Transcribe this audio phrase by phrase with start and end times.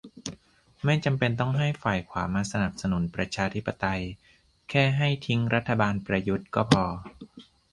[0.85, 4.01] ไม่จำเป็นต้องให้ฝ่ายขวามาสนับสนุนประชาธิปไตย
[4.69, 6.85] แค่ให้ทิ้งรัฐบาลประยุทธ์ก็พอ